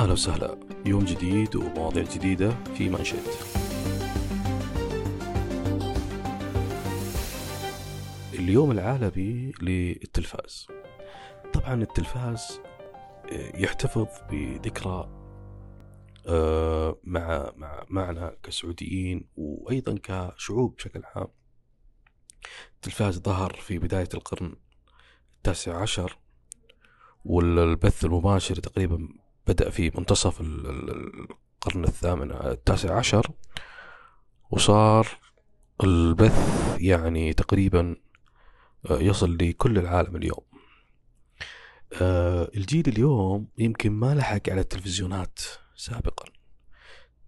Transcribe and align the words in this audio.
أهلا 0.00 0.12
وسهلا. 0.12 0.58
يوم 0.86 1.04
جديد 1.04 1.56
ومواضيع 1.56 2.02
جديدة 2.02 2.64
في 2.64 2.88
منشد 2.88 3.22
اليوم 8.34 8.70
العالمي 8.70 9.52
للتلفاز. 9.62 10.66
طبعا 11.52 11.82
التلفاز 11.82 12.60
آه، 13.32 13.56
يحتفظ 13.56 14.06
بذكرى 14.30 15.10
آه، 16.26 16.98
مع 17.04 17.52
مع 17.56 17.84
معنا 17.88 18.36
كسعوديين 18.42 19.28
وأيضا 19.36 19.98
كشعوب 20.02 20.76
بشكل 20.76 21.02
عام. 21.14 21.28
التلفاز 22.74 23.18
ظهر 23.18 23.52
في 23.52 23.78
بداية 23.78 24.08
القرن 24.14 24.56
التاسع 25.36 25.82
عشر 25.82 26.18
والبث 27.24 28.04
المباشر 28.04 28.54
تقريبا 28.54 29.08
بدأ 29.50 29.70
في 29.70 29.92
منتصف 29.94 30.40
القرن 30.40 31.84
الثامن 31.84 32.32
التاسع 32.32 32.98
عشر 32.98 33.30
وصار 34.50 35.08
البث 35.84 36.76
يعني 36.80 37.32
تقريبا 37.32 37.96
آه، 38.90 38.98
يصل 38.98 39.36
لكل 39.36 39.78
العالم 39.78 40.16
اليوم. 40.16 40.44
آه، 42.02 42.50
الجيل 42.56 42.88
اليوم 42.88 43.48
يمكن 43.58 43.92
ما 43.92 44.14
لحق 44.14 44.50
على 44.50 44.60
التلفزيونات 44.60 45.38
سابقا. 45.76 46.24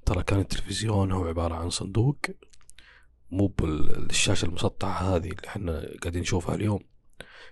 ترى 0.06 0.22
كان 0.22 0.38
التلفزيون 0.38 1.12
هو 1.12 1.24
عبارة 1.24 1.54
عن 1.54 1.70
صندوق 1.70 2.16
مو 3.30 3.46
بالشاشة 3.46 4.46
المسطحة 4.46 5.16
هذه 5.16 5.30
اللي 5.30 5.48
إحنا 5.48 5.86
قاعدين 6.02 6.22
نشوفها 6.22 6.54
اليوم. 6.54 6.80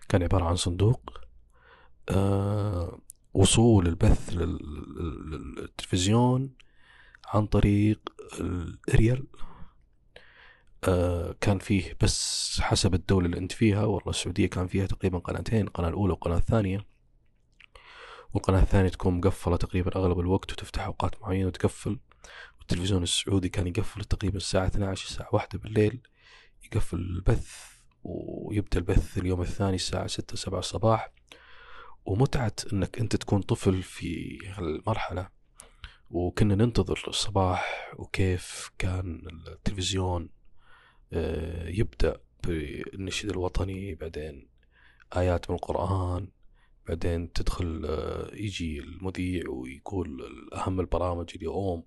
كان 0.08 0.22
عبارة 0.22 0.44
عن 0.44 0.56
صندوق. 0.56 1.10
آه 2.08 2.98
وصول 3.34 3.86
البث 3.86 4.30
للتلفزيون 5.58 6.50
عن 7.26 7.46
طريق 7.46 8.00
الأريال. 8.40 9.26
آه 10.84 11.34
كان 11.40 11.58
فيه 11.58 11.96
بس 12.02 12.60
حسب 12.60 12.94
الدولة 12.94 13.26
اللي 13.26 13.38
أنت 13.38 13.52
فيها 13.52 13.84
والله 13.84 14.10
السعودية 14.10 14.46
كان 14.46 14.66
فيها 14.66 14.86
تقريبا 14.86 15.18
قناتين 15.18 15.66
القناة 15.66 15.88
الأولى 15.88 16.12
والقناة 16.12 16.36
الثانية. 16.36 16.86
والقناة 18.34 18.62
الثانية 18.62 18.88
تكون 18.88 19.14
مقفلة 19.14 19.56
تقريبا 19.56 19.96
أغلب 19.96 20.20
الوقت 20.20 20.52
وتفتح 20.52 20.84
أوقات 20.84 21.22
معينة 21.22 21.46
وتقفل. 21.46 21.98
والتلفزيون 22.58 23.02
السعودي 23.02 23.48
كان 23.48 23.66
يقفل 23.66 24.04
تقريبا 24.04 24.36
الساعة 24.36 24.66
12 24.66 25.06
الساعة 25.08 25.28
واحدة 25.32 25.58
بالليل 25.58 26.00
يقفل 26.64 26.96
البث 26.96 27.54
ويبدأ 28.04 28.78
البث 28.78 29.18
اليوم 29.18 29.40
الثاني 29.40 29.74
الساعة 29.74 30.06
6 30.06 30.36
7 30.36 30.58
الصباح. 30.58 31.12
ومتعة 32.04 32.52
إنك 32.72 32.98
أنت 32.98 33.16
تكون 33.16 33.42
طفل 33.42 33.82
في 33.82 34.38
هالمرحلة 34.46 35.28
وكنا 36.10 36.54
ننتظر 36.54 37.04
الصباح 37.08 37.92
وكيف 37.98 38.70
كان 38.78 39.22
التلفزيون 39.48 40.28
آه، 41.12 41.68
يبدأ 41.68 42.20
بالنشيد 42.46 43.30
الوطني 43.30 43.94
بعدين 43.94 44.48
آيات 45.16 45.50
من 45.50 45.56
القرآن 45.56 46.28
بعدين 46.88 47.32
تدخل 47.32 47.82
آه، 47.88 48.30
يجي 48.34 48.80
المذيع 48.80 49.48
ويقول 49.48 50.20
أهم 50.54 50.80
البرامج 50.80 51.30
اليوم 51.36 51.84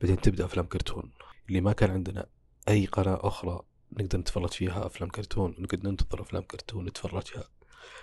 بعدين 0.00 0.20
تبدأ 0.20 0.44
أفلام 0.44 0.66
كرتون. 0.66 1.12
اللي 1.48 1.60
ما 1.60 1.72
كان 1.72 1.90
عندنا 1.90 2.26
أي 2.68 2.86
قناة 2.86 3.18
أخرى 3.22 3.60
نقدر 3.92 4.18
نتفرج 4.18 4.50
فيها 4.50 4.86
أفلام 4.86 5.10
كرتون 5.10 5.54
نقدر 5.58 5.90
ننتظر 5.90 6.22
أفلام 6.22 6.42
كرتون 6.42 6.84
نتفرجها 6.84 7.48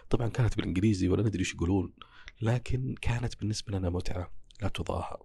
طبعا 0.09 0.27
كانت 0.27 0.55
بالإنجليزي 0.55 1.09
ولا 1.09 1.23
ندري 1.23 1.39
إيش 1.39 1.53
يقولون 1.53 1.94
لكن 2.41 2.95
كانت 3.02 3.39
بالنسبة 3.39 3.77
لنا 3.77 3.89
متعة 3.89 4.31
لا 4.61 4.67
تضاهى. 4.67 5.17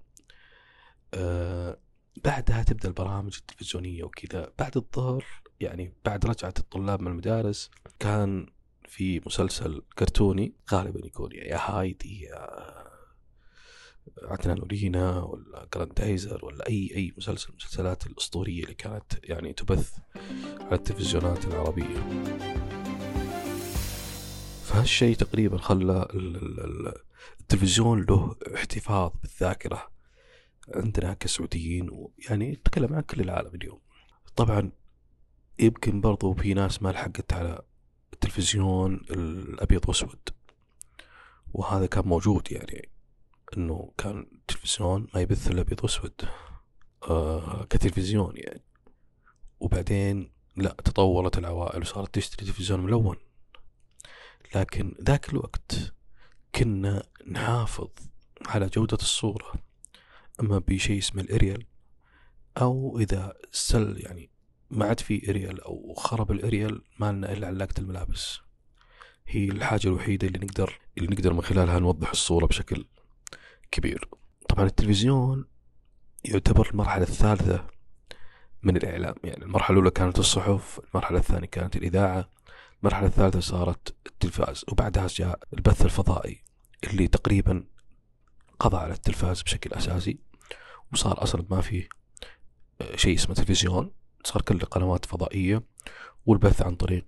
أه 1.14 1.78
بعدها 2.24 2.62
تبدأ 2.62 2.88
البرامج 2.88 3.36
التلفزيونية 3.36 4.05
وكذا. 4.05 4.52
بعد 4.58 4.77
الظهر 4.77 5.24
يعني 5.61 5.94
بعد 6.05 6.27
رجعة 6.27 6.55
الطلاب 6.58 7.00
من 7.00 7.06
المدارس 7.06 7.70
كان 7.98 8.46
في 8.89 9.20
مسلسل 9.27 9.83
كرتوني 9.98 10.55
غالبا 10.73 11.06
يكون 11.06 11.33
يا 11.33 11.58
هايدي 11.61 12.20
يا 12.20 12.84
عدنان 14.23 14.61
ولينا 14.62 15.23
ولا 15.23 15.68
جراندايزر 15.74 16.45
ولا 16.45 16.68
أي 16.68 16.90
أي 16.96 17.14
مسلسل 17.17 17.48
المسلسلات 17.50 18.06
الأسطورية 18.06 18.62
اللي 18.62 18.74
كانت 18.74 19.12
يعني 19.24 19.52
تبث 19.52 19.98
على 20.61 20.74
التلفزيونات 20.74 21.45
العربية. 21.45 22.64
فهالشيء 24.74 25.17
تقريبا 25.17 25.58
خلى 25.58 26.08
التلفزيون 27.40 28.02
له 28.02 28.36
احتفاظ 28.55 29.12
بالذاكرة. 29.23 29.90
عندنا 30.74 31.14
كسعوديين 31.14 31.90
ويعني 31.90 32.52
نتكلم 32.52 32.95
عن 32.95 33.01
كل 33.01 33.20
العالم 33.20 33.55
اليوم. 33.55 33.80
طبعا 34.36 34.73
يمكن 35.58 36.01
برضو 36.01 36.35
في 36.35 36.55
ناس 36.55 36.83
ما 36.83 36.89
لحقت 36.89 37.33
على 37.33 37.62
التلفزيون 38.12 38.95
الأبيض 39.11 39.89
وأسود. 39.89 40.29
وهذا 41.52 41.86
كان 41.86 42.08
موجود 42.08 42.52
يعني 42.52 42.89
إنه 43.56 43.92
كان 43.98 44.27
التلفزيون 44.33 45.08
ما 45.14 45.20
يبث 45.20 45.51
إلا 45.51 45.61
أبيض 45.61 45.80
وأسود. 45.83 46.20
آه 47.02 47.64
كتلفزيون 47.64 48.33
يعني. 48.36 48.64
وبعدين 49.61 50.33
لا 50.56 50.77
تطورت 50.85 51.39
العوائل 51.39 51.80
وصارت 51.80 52.14
تشتري 52.14 52.46
تلفزيون 52.46 52.80
ملون. 52.80 53.17
لكن 54.55 54.95
ذاك 55.03 55.29
الوقت 55.29 55.95
كنا 56.55 57.03
نحافظ 57.31 57.89
على 58.47 58.67
جودة 58.67 58.97
الصورة 58.97 59.53
أما 60.41 60.59
بشيء 60.59 60.98
اسمه 60.98 61.23
الأريال 61.23 61.67
أو 62.59 62.98
إذا 62.98 63.35
سل 63.53 63.97
يعني 64.01 64.31
ما 64.70 64.87
عاد 64.87 65.01
في 65.01 65.31
أريال 65.31 65.61
أو 65.61 65.95
خرب 65.95 66.33
الأريال 66.33 66.83
ما 66.98 67.13
لنا 67.13 67.33
إلا 67.33 67.47
علاقة 67.47 67.75
الملابس. 67.79 68.39
هي 69.27 69.45
الحاجة 69.45 69.89
الوحيدة 69.89 70.27
اللي 70.27 70.39
نقدر 70.39 70.79
اللي 70.98 71.09
نقدر 71.09 71.33
من 71.33 71.42
خلالها 71.42 71.79
نوضح 71.79 72.11
الصورة 72.11 72.47
بشكل 72.47 72.85
كبير. 73.71 74.09
طبعا 74.48 74.67
التلفزيون 74.67 75.45
يعتبر 76.25 76.71
المرحلة 76.71 77.03
الثالثة 77.03 77.67
من 78.63 78.77
الإعلام 78.77 79.15
يعني 79.25 79.45
المرحلة 79.45 79.75
الأولى 79.75 79.91
كانت 79.91 80.19
الصحف 80.19 80.81
المرحلة 80.91 81.19
الثانية 81.19 81.47
كانت 81.47 81.77
الإذاعة 81.77 82.29
المرحلة 82.84 83.06
الثالثة 83.06 83.40
صارت 83.40 83.95
التلفاز 84.06 84.64
وبعدها 84.68 85.06
جاء 85.06 85.39
البث 85.52 85.84
الفضائي 85.84 86.42
اللي 86.84 87.08
تقريبا 87.08 87.64
قضى 88.58 88.77
على 88.77 88.92
التلفاز 88.92 89.42
بشكل 89.42 89.72
أساسي 89.72 90.18
وصار 90.92 91.23
أصلا 91.23 91.44
ما 91.50 91.61
فيه 91.61 91.89
آه، 92.80 92.96
شيء 92.96 93.14
اسمه 93.14 93.34
تلفزيون 93.34 93.90
صار 94.24 94.42
كل 94.42 94.58
قنوات 94.58 95.05
فضائية 95.05 95.62
والبث 96.27 96.62
عن 96.62 96.74
طريق 96.77 97.05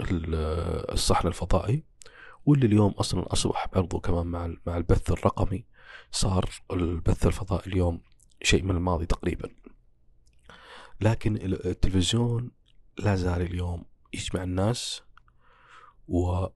الصحن 0.00 1.28
الفضائي 1.28 1.84
واللي 2.46 2.66
اليوم 2.66 2.90
أصلا 2.90 3.32
أصبح 3.32 3.68
برضو 3.74 4.00
كمان 4.00 4.26
مع 4.26 4.54
مع 4.66 4.76
البث 4.76 5.10
الرقمي 5.10 5.64
صار 6.10 6.50
البث 6.72 7.26
الفضائي 7.26 7.66
اليوم 7.66 8.00
شيء 8.42 8.62
من 8.62 8.70
الماضي 8.70 9.06
تقريبا. 9.06 9.48
لكن 11.00 11.36
التلفزيون 11.36 12.50
لا 12.98 13.16
زال 13.16 13.42
اليوم 13.42 13.84
يجمع 14.14 14.42
الناس 14.42 15.05
و 16.08 16.46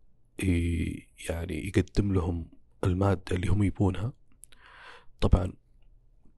يعني 1.28 1.66
يقدم 1.68 2.12
لهم 2.12 2.46
المادة 2.84 3.36
اللي 3.36 3.48
هم 3.48 3.62
يبونها. 3.62 4.12
طبعا 5.20 5.52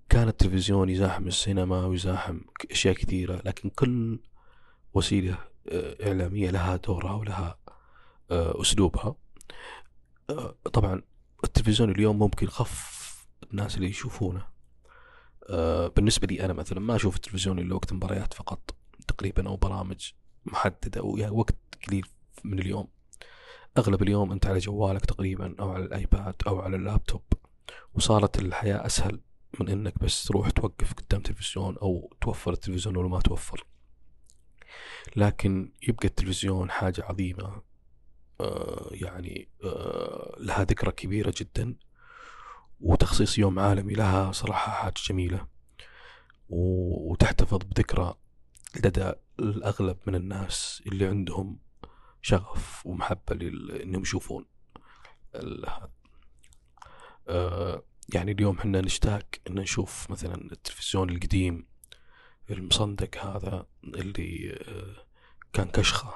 كان 0.08 0.28
التلفزيون 0.28 0.88
يزاحم 0.88 1.26
السينما 1.26 1.86
ويزاحم 1.86 2.40
أشياء 2.70 2.94
كثيرة 2.94 3.42
لكن 3.44 3.68
كل 3.70 4.18
وسيلة 4.94 5.38
آه، 5.68 6.08
إعلامية 6.08 6.50
لها 6.50 6.76
دورها 6.76 7.12
ولها 7.12 7.58
آه، 8.30 8.60
أسلوبها. 8.60 9.14
آه، 10.30 10.54
طبعا 10.72 11.02
التلفزيون 11.44 11.90
اليوم 11.90 12.18
ممكن 12.18 12.46
خف 12.46 13.02
الناس 13.52 13.76
اللي 13.76 13.88
يشوفونه. 13.88 14.52
بالنسبة 15.96 16.26
لي 16.26 16.44
أنا 16.44 16.52
مثلا 16.52 16.80
ما 16.80 16.96
أشوف 16.96 17.16
التلفزيون 17.16 17.58
إلا 17.58 17.74
وقت 17.74 17.92
مباريات 17.92 18.34
فقط 18.34 18.74
تقريبا 19.08 19.48
أو 19.48 19.56
برامج 19.56 20.12
محددة 20.46 21.00
أو 21.00 21.16
يعني 21.16 21.32
وقت 21.32 21.56
قليل 21.88 22.06
من 22.44 22.58
اليوم. 22.58 22.88
أغلب 23.78 24.02
اليوم 24.02 24.32
أنت 24.32 24.46
على 24.46 24.58
جوالك 24.58 25.06
تقريبا 25.06 25.54
أو 25.60 25.70
على 25.70 25.84
الآيباد 25.84 26.34
أو 26.46 26.60
على 26.60 26.76
اللابتوب 26.76 27.22
وصارت 27.94 28.38
الحياة 28.38 28.86
أسهل 28.86 29.20
من 29.60 29.68
إنك 29.68 29.98
بس 29.98 30.24
تروح 30.24 30.50
توقف 30.50 30.92
قدام 30.92 31.20
تلفزيون 31.20 31.76
أو 31.78 32.12
توفر 32.20 32.52
التلفزيون 32.52 32.96
ولا 32.96 33.08
ما 33.08 33.20
توفر. 33.20 33.66
لكن 35.16 35.72
يبقى 35.88 36.08
التلفزيون 36.08 36.70
حاجة 36.70 37.04
عظيمة 37.04 37.62
آه، 38.40 38.88
يعني 38.92 39.48
آه، 39.64 40.36
لها 40.38 40.64
ذكرى 40.64 40.92
كبيرة 40.92 41.34
جدا 41.36 41.74
وتخصيص 42.80 43.38
يوم 43.38 43.58
عالمي 43.58 43.94
لها 43.94 44.32
صراحة 44.32 44.72
حاجة 44.72 44.94
جميلة 45.08 45.46
وتحتفظ 46.48 47.58
بذكرى 47.58 48.14
لدى 48.84 49.12
الأغلب 49.40 49.96
من 50.06 50.14
الناس 50.14 50.82
اللي 50.86 51.06
عندهم 51.06 51.58
شغف 52.22 52.86
ومحبة 52.86 53.34
لأنهم 53.34 54.02
يشوفون 54.02 54.46
آه، 57.28 57.82
يعني 58.14 58.32
اليوم 58.32 58.58
إحنا 58.58 58.80
نشتاق 58.80 59.26
إن 59.48 59.54
نشوف 59.54 60.10
مثلا 60.10 60.34
التلفزيون 60.34 61.10
القديم 61.10 61.66
المصندق 62.50 63.24
هذا 63.24 63.66
اللي 63.84 64.52
آه، 64.68 65.06
كان 65.52 65.68
كشخة 65.68 66.14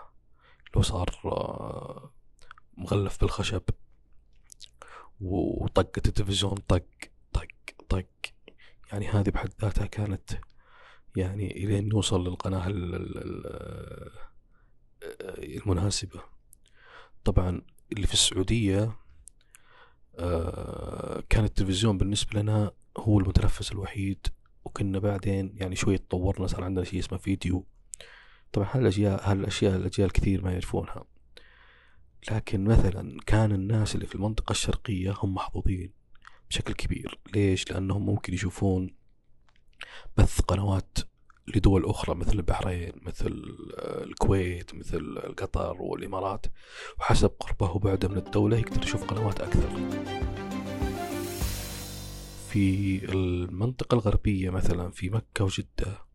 لو 0.76 0.82
صار 0.82 1.20
آه، 1.24 2.12
مغلف 2.76 3.20
بالخشب 3.20 3.62
وطقت 5.20 6.08
التلفزيون 6.08 6.54
طق 6.54 6.86
طق 7.32 7.46
طق. 7.88 8.06
يعني 8.92 9.08
هذه 9.08 9.30
بحد 9.30 9.50
ذاتها 9.62 9.86
كانت 9.86 10.30
يعني 11.16 11.64
إلين 11.64 11.88
نوصل 11.88 12.24
للقناة 12.28 12.68
المناسبة. 15.38 16.20
طبعا 17.24 17.62
اللي 17.92 18.06
في 18.06 18.14
السعودية 18.14 18.96
آه، 20.18 21.22
كان 21.28 21.44
التلفزيون 21.44 21.98
بالنسبة 21.98 22.40
لنا 22.40 22.72
هو 22.98 23.18
المتنفس 23.18 23.72
الوحيد 23.72 24.26
وكنا 24.64 24.98
بعدين 24.98 25.52
يعني 25.56 25.76
شوي 25.76 25.98
تطورنا 25.98 26.46
صار 26.46 26.64
عندنا 26.64 26.84
شيء 26.84 26.98
اسمه 26.98 27.18
فيديو. 27.18 27.66
طبعا 28.52 28.68
هالاشياء 28.72 29.30
هالاشياء 29.30 29.76
الأجيال 29.76 30.12
كثير 30.12 30.44
ما 30.44 30.52
يعرفونها. 30.52 31.04
لكن 32.30 32.64
مثلا 32.64 33.20
كان 33.26 33.52
الناس 33.52 33.94
اللي 33.94 34.06
في 34.06 34.14
المنطقة 34.14 34.50
الشرقية 34.50 35.14
هم 35.18 35.34
محظوظين 35.34 35.92
بشكل 36.50 36.74
كبير. 36.74 37.18
ليش؟ 37.34 37.70
لأنهم 37.70 38.06
ممكن 38.06 38.34
يشوفون 38.34 38.94
بث 40.16 40.40
قنوات 40.40 40.98
لدول 41.54 41.84
أخرى 41.84 42.14
مثل 42.14 42.32
البحرين 42.32 42.92
مثل 43.02 43.42
الكويت 43.78 44.74
مثل 44.74 45.18
قطر 45.36 45.82
والإمارات. 45.82 46.46
وحسب 46.98 47.30
قربه 47.40 47.70
وبعده 47.70 48.08
من 48.08 48.16
الدولة 48.16 48.58
يقدر 48.58 48.82
يشوف 48.82 49.04
قنوات 49.04 49.40
أكثر. 49.40 49.70
في 52.48 53.04
المنطقة 53.12 53.94
الغربية 53.94 54.50
مثلا 54.50 54.90
في 54.90 55.10
مكة 55.10 55.44
وجدة 55.44 56.06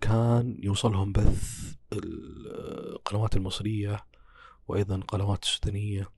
كان 0.00 0.56
يوصلهم 0.62 1.12
بث 1.12 1.74
القنوات 1.92 3.36
المصرية 3.36 4.06
وأيضا 4.68 5.00
قنوات 5.08 5.44
السودانية. 5.44 6.16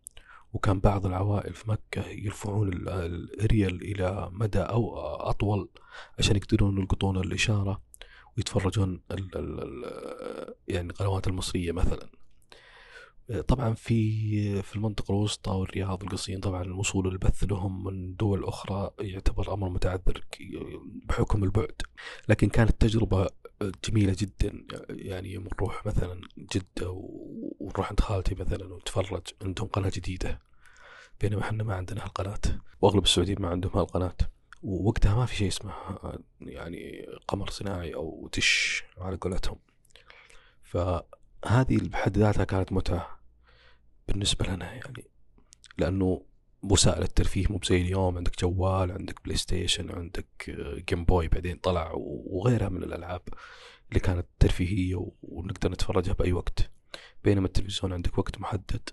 وكان 0.52 0.80
بعض 0.80 1.06
العوائل 1.06 1.54
في 1.54 1.70
مكة 1.70 2.06
يرفعون 2.08 2.72
الأريال 2.88 3.82
إلى 3.82 4.28
مدى 4.32 4.58
أو 4.58 4.98
أطول 5.00 5.68
عشان 6.18 6.36
يقدرون 6.36 6.78
يلقطون 6.78 7.16
الإشارة. 7.16 7.82
ويتفرجون 8.38 9.00
ال 9.10 9.36
ال 9.36 10.54
يعني 10.68 10.90
القنوات 10.90 11.26
المصرية 11.26 11.72
مثلا. 11.72 12.10
طبعا 13.48 13.74
في 13.74 14.62
في 14.62 14.76
المنطقة 14.76 15.12
الوسطى 15.12 15.50
والرياض 15.50 16.02
والقصيم 16.02 16.40
طبعا 16.40 16.62
الوصول 16.62 17.08
البث 17.08 17.44
لهم 17.44 17.84
من 17.84 18.16
دول 18.16 18.44
أخرى 18.44 18.90
يعتبر 19.00 19.54
أمر 19.54 19.68
متعذر 19.68 20.24
بحكم 21.04 21.44
البعد. 21.44 21.82
لكن 22.28 22.48
كانت 22.48 22.80
تجربة 22.80 23.28
جميلة 23.84 24.16
جدا 24.18 24.66
يعني 24.90 25.32
يوم 25.32 25.48
نروح 25.54 25.86
مثلا 25.86 26.20
جدة 26.38 26.90
ونروح 27.60 27.88
عند 27.88 28.00
خالتي 28.00 28.34
مثلا 28.34 28.74
ونتفرج 28.74 29.22
عندهم 29.42 29.68
قناة 29.68 29.92
جديدة. 29.94 30.40
بينما 31.20 31.40
إحنا 31.40 31.64
ما 31.64 31.74
عندنا 31.74 32.04
هالقناة. 32.04 32.60
وأغلب 32.80 33.02
السعوديين 33.02 33.42
ما 33.42 33.48
عندهم 33.48 33.72
هالقناة. 33.74 34.16
ووقتها 34.62 35.14
ما 35.14 35.26
في 35.26 35.36
شيء 35.36 35.48
اسمه 35.48 35.72
يعني 36.40 37.06
قمر 37.28 37.50
صناعي 37.50 37.94
أو 37.94 38.28
دش 38.32 38.82
على 38.98 39.16
قولتهم. 39.16 39.58
فهذه 40.62 41.78
بحد 41.82 42.18
ذاتها 42.18 42.44
كانت 42.44 42.72
متعة 42.72 43.18
بالنسبة 44.08 44.46
لنا 44.46 44.72
يعني 44.74 45.04
لأنه 45.78 46.22
وسائل 46.62 47.02
الترفيه 47.02 47.46
مو 47.50 47.60
زي 47.64 47.80
اليوم 47.80 48.16
عندك 48.16 48.40
جوال 48.40 48.92
عندك 48.92 49.24
PlayStation 49.24 49.90
عندك 49.90 50.50
Game 50.88 51.04
Boy 51.04 51.28
بعدين 51.28 51.56
طلع 51.56 51.92
وغيرها 51.94 52.68
من 52.68 52.82
الألعاب 52.82 53.22
اللي 53.88 54.00
كانت 54.00 54.26
ترفيهية 54.38 55.10
ونقدر 55.22 55.70
نتفرجها 55.70 56.12
بأي 56.12 56.32
وقت. 56.32 56.70
بينما 57.24 57.46
التلفزيون 57.46 57.92
عندك 57.92 58.18
وقت 58.18 58.40
محدد. 58.40 58.88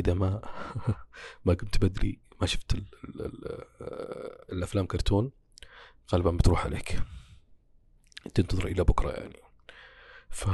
إذا 0.00 0.14
ما 0.14 0.40
ما 1.44 1.54
قمت 1.54 1.84
بدري 1.84 2.20
ما 2.40 2.46
شفت 2.46 2.74
ال 2.74 2.84
ال 3.04 3.22
ال 3.22 3.64
الأفلام 4.52 4.86
كرتون 4.86 5.30
غالبا 6.12 6.30
بتروح 6.30 6.64
عليك. 6.64 7.02
تنتظر 8.34 8.66
إلى 8.66 8.84
بكرة 8.84 9.10
يعني. 9.10 9.36
ف 10.30 10.48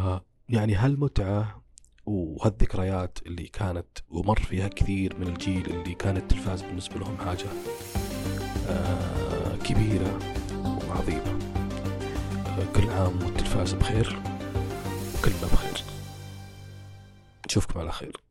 يعني 0.48 0.74
هالمتعة 0.74 1.62
وهالذكريات 2.06 3.18
اللي 3.26 3.46
كانت 3.46 3.98
ومر 4.08 4.38
فيها 4.38 4.68
كثير 4.68 5.16
من 5.16 5.26
الجيل 5.26 5.66
اللي 5.66 5.94
كان 5.94 6.16
التلفاز 6.16 6.62
بالنسبة 6.62 6.98
لهم 6.98 7.18
حاجة 7.18 7.46
آه 8.68 9.56
كبيرة 9.56 10.18
وعظيمة. 10.88 11.38
آه 12.46 12.72
كل 12.72 12.90
عام 12.90 13.22
والتلفاز 13.24 13.72
بخير 13.74 14.18
وكلنا 15.18 15.46
بخير. 15.52 15.84
نشوفكم 17.46 17.80
على 17.80 17.92
خير. 17.92 18.25